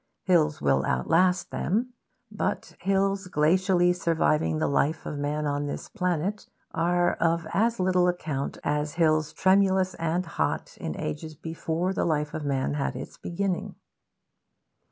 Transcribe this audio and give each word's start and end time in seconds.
Hills 0.23 0.59
will 0.63 0.83
outlast 0.83 1.51
them; 1.51 1.93
but 2.31 2.75
hills 2.79 3.27
glacially 3.27 3.95
surviving 3.95 4.57
the 4.57 4.67
life 4.67 5.05
of 5.05 5.19
man 5.19 5.45
on 5.45 5.67
this 5.67 5.89
planet 5.89 6.47
are 6.71 7.13
of 7.17 7.45
as 7.53 7.79
little 7.79 8.07
account 8.07 8.57
as 8.63 8.95
hills 8.95 9.31
tremulous 9.31 9.93
and 9.93 10.25
hot 10.25 10.75
in 10.77 10.99
ages 10.99 11.35
before 11.35 11.93
the 11.93 12.03
life 12.05 12.33
of 12.33 12.43
man 12.43 12.73
had 12.73 12.95
its 12.95 13.15
beginning. 13.19 13.75